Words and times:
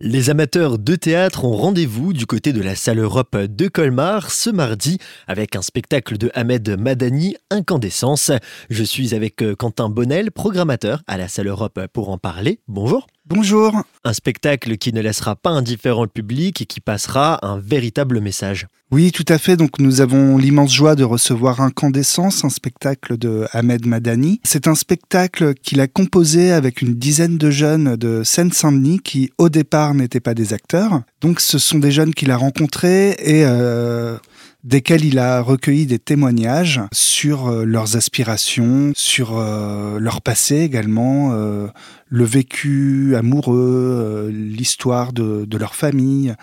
Les 0.00 0.28
amateurs 0.28 0.78
de 0.78 0.94
théâtre 0.94 1.46
ont 1.46 1.56
rendez-vous 1.56 2.12
du 2.12 2.26
côté 2.26 2.52
de 2.52 2.60
la 2.60 2.74
salle 2.74 2.98
Europe 2.98 3.34
de 3.34 3.66
Colmar 3.66 4.30
ce 4.30 4.50
mardi 4.50 4.98
avec 5.26 5.56
un 5.56 5.62
spectacle 5.62 6.18
de 6.18 6.30
Ahmed 6.34 6.78
Madani, 6.78 7.34
Incandescence. 7.50 8.30
Je 8.68 8.84
suis 8.84 9.14
avec 9.14 9.42
euh, 9.42 9.56
Quentin 9.56 9.88
Bonnel, 9.88 10.32
programmateur 10.32 11.02
à 11.06 11.16
la 11.16 11.28
salle 11.28 11.46
Europe 11.46 11.80
pour 11.94 12.10
en 12.10 12.18
parler. 12.18 12.60
Bonjour. 12.68 13.06
Bonjour. 13.28 13.82
Un 14.04 14.12
spectacle 14.12 14.76
qui 14.76 14.92
ne 14.92 15.00
laissera 15.00 15.34
pas 15.34 15.50
indifférent 15.50 16.02
le 16.02 16.08
public 16.08 16.62
et 16.62 16.64
qui 16.64 16.80
passera 16.80 17.44
un 17.44 17.58
véritable 17.58 18.20
message. 18.20 18.68
Oui, 18.92 19.10
tout 19.10 19.24
à 19.28 19.38
fait. 19.38 19.56
Donc 19.56 19.80
nous 19.80 20.00
avons 20.00 20.38
l'immense 20.38 20.72
joie 20.72 20.94
de 20.94 21.02
recevoir 21.02 21.60
Incandescence, 21.60 22.44
un 22.44 22.50
spectacle 22.50 23.18
de 23.18 23.48
Ahmed 23.50 23.84
Madani. 23.84 24.40
C'est 24.44 24.68
un 24.68 24.76
spectacle 24.76 25.54
qu'il 25.54 25.80
a 25.80 25.88
composé 25.88 26.52
avec 26.52 26.82
une 26.82 26.94
dizaine 26.94 27.36
de 27.36 27.50
jeunes 27.50 27.96
de 27.96 28.22
Seine-Saint-Denis 28.22 29.00
qui 29.00 29.32
au 29.38 29.48
départ 29.48 29.94
n'étaient 29.94 30.20
pas 30.20 30.34
des 30.34 30.52
acteurs. 30.52 31.02
Donc 31.20 31.40
ce 31.40 31.58
sont 31.58 31.80
des 31.80 31.90
jeunes 31.90 32.14
qu'il 32.14 32.30
a 32.30 32.36
rencontrés 32.36 33.16
et 33.18 33.44
euh, 33.44 34.18
desquels 34.66 35.04
il 35.04 35.18
a 35.20 35.40
recueilli 35.40 35.86
des 35.86 36.00
témoignages 36.00 36.80
sur 36.92 37.46
euh, 37.46 37.64
leurs 37.64 37.96
aspirations, 37.96 38.92
sur 38.96 39.38
euh, 39.38 39.98
leur 40.00 40.20
passé 40.20 40.56
également, 40.56 41.30
euh, 41.32 41.68
le 42.08 42.24
vécu 42.24 43.14
amoureux, 43.16 44.28
l'histoire 44.32 45.12
de, 45.12 45.46
leur 45.56 45.74
famille. 45.74 46.34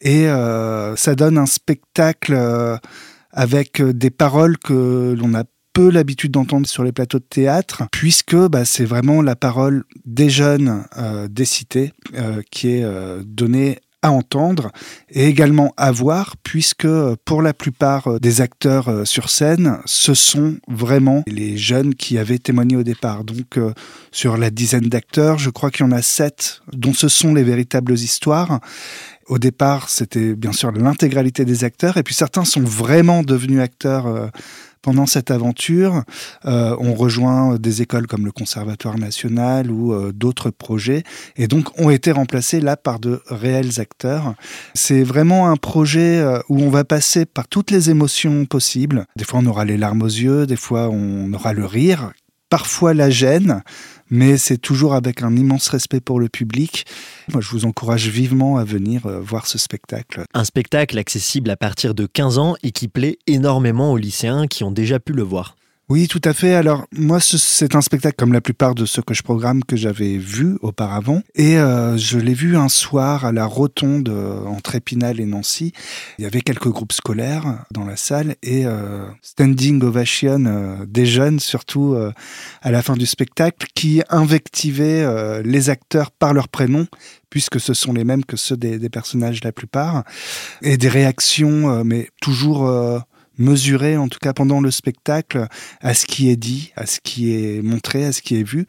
Et 0.00 0.26
ça 0.26 1.14
donne 1.14 1.38
un 1.38 1.46
spectacle 1.46 2.38
avec 3.32 3.80
des 3.80 4.10
paroles 4.10 4.58
que 4.58 5.14
l'on 5.18 5.34
a 5.34 5.44
peu 5.72 5.90
l'habitude 5.90 6.32
d'entendre 6.32 6.66
sur 6.66 6.84
les 6.84 6.92
plateaux 6.92 7.20
de 7.20 7.24
théâtre, 7.24 7.84
puisque 7.90 8.36
bah, 8.36 8.66
c'est 8.66 8.84
vraiment 8.84 9.22
la 9.22 9.34
parole 9.34 9.84
des 10.04 10.28
jeunes 10.28 10.84
des 11.30 11.46
cités 11.46 11.92
qui 12.50 12.68
est 12.68 12.86
donnée 13.24 13.78
à 14.04 14.10
entendre 14.10 14.70
et 15.08 15.26
également 15.26 15.72
à 15.78 15.90
voir, 15.90 16.36
puisque 16.42 16.86
pour 17.24 17.40
la 17.40 17.54
plupart 17.54 18.06
euh, 18.06 18.18
des 18.20 18.42
acteurs 18.42 18.88
euh, 18.88 19.04
sur 19.06 19.30
scène, 19.30 19.78
ce 19.86 20.12
sont 20.12 20.56
vraiment 20.68 21.24
les 21.26 21.56
jeunes 21.56 21.94
qui 21.94 22.18
avaient 22.18 22.38
témoigné 22.38 22.76
au 22.76 22.82
départ. 22.82 23.24
Donc 23.24 23.56
euh, 23.56 23.72
sur 24.12 24.36
la 24.36 24.50
dizaine 24.50 24.90
d'acteurs, 24.90 25.38
je 25.38 25.48
crois 25.48 25.70
qu'il 25.70 25.86
y 25.86 25.88
en 25.88 25.92
a 25.92 26.02
sept 26.02 26.60
dont 26.70 26.92
ce 26.92 27.08
sont 27.08 27.32
les 27.32 27.44
véritables 27.44 27.94
histoires. 27.94 28.60
Au 29.26 29.38
départ, 29.38 29.88
c'était 29.88 30.34
bien 30.34 30.52
sûr 30.52 30.70
l'intégralité 30.70 31.46
des 31.46 31.64
acteurs, 31.64 31.96
et 31.96 32.02
puis 32.02 32.14
certains 32.14 32.44
sont 32.44 32.60
vraiment 32.60 33.22
devenus 33.22 33.60
acteurs 33.60 34.30
pendant 34.84 35.06
cette 35.06 35.30
aventure, 35.30 36.02
euh, 36.44 36.76
on 36.78 36.92
rejoint 36.92 37.56
des 37.56 37.80
écoles 37.80 38.06
comme 38.06 38.26
le 38.26 38.32
Conservatoire 38.32 38.98
national 38.98 39.70
ou 39.70 39.94
euh, 39.94 40.12
d'autres 40.12 40.50
projets, 40.50 41.04
et 41.36 41.48
donc 41.48 41.80
ont 41.80 41.88
été 41.88 42.12
remplacés 42.12 42.60
là 42.60 42.76
par 42.76 43.00
de 43.00 43.22
réels 43.28 43.80
acteurs. 43.80 44.34
C'est 44.74 45.02
vraiment 45.02 45.48
un 45.48 45.56
projet 45.56 46.18
euh, 46.18 46.38
où 46.50 46.60
on 46.60 46.68
va 46.68 46.84
passer 46.84 47.24
par 47.24 47.48
toutes 47.48 47.70
les 47.70 47.88
émotions 47.88 48.44
possibles. 48.44 49.06
Des 49.16 49.24
fois, 49.24 49.40
on 49.42 49.46
aura 49.46 49.64
les 49.64 49.78
larmes 49.78 50.02
aux 50.02 50.06
yeux, 50.06 50.46
des 50.46 50.56
fois, 50.56 50.90
on 50.90 51.32
aura 51.32 51.54
le 51.54 51.64
rire, 51.64 52.12
parfois 52.50 52.92
la 52.92 53.08
gêne, 53.08 53.62
mais 54.14 54.36
c'est 54.36 54.58
toujours 54.58 54.94
avec 54.94 55.22
un 55.22 55.34
immense 55.34 55.68
respect 55.68 56.00
pour 56.00 56.20
le 56.20 56.28
public. 56.28 56.86
Moi, 57.32 57.40
je 57.40 57.48
vous 57.50 57.64
encourage 57.64 58.06
vivement 58.06 58.58
à 58.58 58.64
venir 58.64 59.06
euh, 59.06 59.20
voir 59.20 59.48
ce 59.48 59.58
spectacle. 59.58 60.24
Un 60.34 60.44
spectacle 60.44 60.96
accessible 60.98 61.50
à 61.50 61.56
partir 61.56 61.96
de 61.96 62.06
15 62.06 62.38
ans 62.38 62.54
et 62.62 62.70
qui 62.70 62.86
plaît 62.86 63.18
énormément 63.26 63.90
aux 63.90 63.96
lycéens 63.96 64.46
qui 64.46 64.62
ont 64.62 64.70
déjà 64.70 65.00
pu 65.00 65.14
le 65.14 65.24
voir. 65.24 65.56
Oui, 65.90 66.08
tout 66.08 66.20
à 66.24 66.32
fait. 66.32 66.54
Alors 66.54 66.86
moi, 66.92 67.20
c'est 67.20 67.74
un 67.74 67.82
spectacle 67.82 68.16
comme 68.16 68.32
la 68.32 68.40
plupart 68.40 68.74
de 68.74 68.86
ceux 68.86 69.02
que 69.02 69.12
je 69.12 69.22
programme 69.22 69.62
que 69.62 69.76
j'avais 69.76 70.16
vu 70.16 70.56
auparavant, 70.62 71.20
et 71.34 71.58
euh, 71.58 71.98
je 71.98 72.18
l'ai 72.18 72.32
vu 72.32 72.56
un 72.56 72.70
soir 72.70 73.26
à 73.26 73.32
la 73.32 73.44
Rotonde 73.44 74.08
euh, 74.08 74.46
entre 74.46 74.76
Épinal 74.76 75.20
et 75.20 75.26
Nancy. 75.26 75.74
Il 76.18 76.22
y 76.22 76.26
avait 76.26 76.40
quelques 76.40 76.70
groupes 76.70 76.94
scolaires 76.94 77.66
dans 77.70 77.84
la 77.84 77.96
salle 77.96 78.36
et 78.42 78.64
euh, 78.64 79.04
standing 79.20 79.82
ovation 79.82 80.84
des 80.88 81.04
jeunes, 81.04 81.38
surtout 81.38 81.96
à 82.62 82.70
la 82.70 82.80
fin 82.80 82.94
du 82.94 83.04
spectacle, 83.04 83.66
qui 83.74 84.02
invectivaient 84.08 85.42
les 85.42 85.68
acteurs 85.68 86.10
par 86.10 86.32
leur 86.32 86.48
prénom 86.48 86.86
puisque 87.28 87.60
ce 87.60 87.74
sont 87.74 87.92
les 87.92 88.04
mêmes 88.04 88.24
que 88.24 88.36
ceux 88.36 88.56
des, 88.56 88.78
des 88.78 88.88
personnages 88.88 89.42
la 89.42 89.50
plupart, 89.50 90.04
et 90.62 90.76
des 90.76 90.88
réactions, 90.88 91.84
mais 91.84 92.08
toujours 92.22 92.70
mesurer, 93.38 93.96
en 93.96 94.08
tout 94.08 94.18
cas 94.20 94.32
pendant 94.32 94.60
le 94.60 94.70
spectacle, 94.70 95.46
à 95.80 95.94
ce 95.94 96.06
qui 96.06 96.30
est 96.30 96.36
dit, 96.36 96.72
à 96.76 96.86
ce 96.86 97.00
qui 97.02 97.32
est 97.34 97.62
montré, 97.62 98.04
à 98.04 98.12
ce 98.12 98.22
qui 98.22 98.36
est 98.36 98.42
vu. 98.42 98.66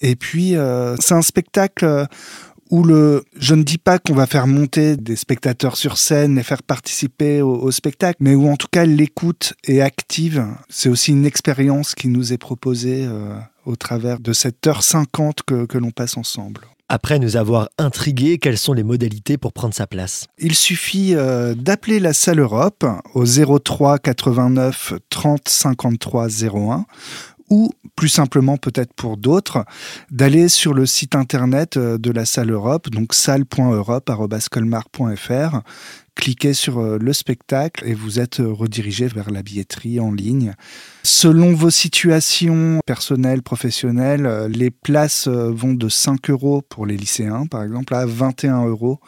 Et 0.00 0.16
puis, 0.16 0.56
euh, 0.56 0.96
c'est 1.00 1.14
un 1.14 1.22
spectacle 1.22 2.06
où 2.70 2.82
le, 2.82 3.24
je 3.38 3.54
ne 3.54 3.62
dis 3.62 3.78
pas 3.78 3.98
qu'on 3.98 4.14
va 4.14 4.26
faire 4.26 4.46
monter 4.46 4.96
des 4.96 5.16
spectateurs 5.16 5.76
sur 5.76 5.98
scène 5.98 6.38
et 6.38 6.42
faire 6.42 6.62
participer 6.62 7.42
au, 7.42 7.70
spectacle, 7.70 8.18
mais 8.20 8.34
où 8.34 8.48
en 8.48 8.56
tout 8.56 8.68
cas 8.70 8.84
l'écoute 8.84 9.54
est 9.64 9.80
active. 9.80 10.46
C'est 10.68 10.88
aussi 10.88 11.12
une 11.12 11.26
expérience 11.26 11.94
qui 11.94 12.08
nous 12.08 12.32
est 12.32 12.38
proposée 12.38 13.04
euh, 13.06 13.36
au 13.64 13.76
travers 13.76 14.18
de 14.18 14.32
cette 14.32 14.66
heure 14.66 14.82
50 14.82 15.42
que, 15.42 15.66
que 15.66 15.78
l'on 15.78 15.90
passe 15.90 16.16
ensemble. 16.16 16.62
Après 16.88 17.18
nous 17.18 17.36
avoir 17.36 17.68
intrigués, 17.78 18.38
quelles 18.38 18.58
sont 18.58 18.72
les 18.72 18.84
modalités 18.84 19.38
pour 19.38 19.52
prendre 19.52 19.74
sa 19.74 19.88
place. 19.88 20.26
Il 20.38 20.54
suffit 20.54 21.16
euh, 21.16 21.54
d'appeler 21.54 21.98
la 21.98 22.12
salle 22.12 22.38
Europe 22.38 22.86
au 23.14 23.24
03 23.24 23.98
89 23.98 24.94
30 25.10 25.48
53 25.48 26.44
01 26.44 26.86
ou 27.50 27.72
plus 27.94 28.08
simplement 28.08 28.56
peut-être 28.56 28.92
pour 28.92 29.16
d'autres, 29.16 29.64
d'aller 30.10 30.48
sur 30.48 30.74
le 30.74 30.84
site 30.86 31.14
internet 31.14 31.76
euh, 31.76 31.96
de 31.98 32.10
la 32.10 32.24
salle 32.24 32.50
Europe, 32.50 32.90
donc 32.90 33.14
salle.europe.colmar.fr, 33.14 35.60
cliquez 36.26 36.54
sur 36.54 36.80
euh, 36.80 36.98
le 37.00 37.12
spectacle 37.12 37.86
et 37.86 37.94
vous 37.94 38.18
êtes 38.18 38.40
euh, 38.40 38.52
redirigé 38.52 39.06
vers 39.06 39.30
la 39.30 39.44
billetterie 39.44 40.00
en 40.00 40.10
ligne. 40.10 40.54
Selon 41.04 41.54
vos 41.54 41.70
situations 41.70 42.80
personnelles, 42.84 43.42
professionnelles, 43.42 44.48
les 44.50 44.72
places 44.72 45.28
vont 45.28 45.74
de 45.74 45.88
5 45.88 46.30
euros 46.30 46.62
pour 46.62 46.84
les 46.84 46.96
lycéens, 46.96 47.46
par 47.46 47.62
exemple, 47.62 47.94
à 47.94 48.04
21 48.06 48.66
euros 48.66 48.98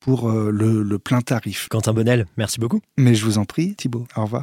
pour 0.00 0.30
le, 0.30 0.82
le 0.82 0.98
plein 0.98 1.22
tarif. 1.22 1.68
Quentin 1.70 1.94
Bonnel, 1.94 2.26
merci 2.36 2.60
beaucoup. 2.60 2.80
Mais 2.98 3.14
je 3.14 3.24
vous 3.24 3.38
en 3.38 3.46
prie, 3.46 3.74
Thibault. 3.74 4.06
Au 4.14 4.24
revoir. 4.24 4.38